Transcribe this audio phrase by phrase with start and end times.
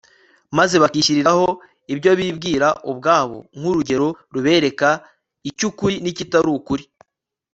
[0.57, 1.47] maze bakishyiriraho
[1.93, 4.89] ibyo bibwira ubwabo nk'urugero rubereka
[5.49, 6.83] icy'ukuri n'ikitari ukuri